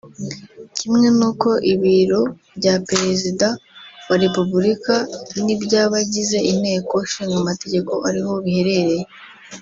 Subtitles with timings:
[0.77, 2.21] kimwe n’uko ibiro
[2.57, 3.47] bya Perezida
[4.07, 4.95] wa Repubulika
[5.43, 9.03] n’iby’abagize Inteko Ishinga Amategeko ariho biherereye